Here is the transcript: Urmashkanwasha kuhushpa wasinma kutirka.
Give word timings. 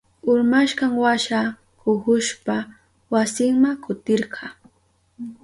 Urmashkanwasha 0.29 1.39
kuhushpa 1.79 2.55
wasinma 3.11 3.69
kutirka. 3.83 4.43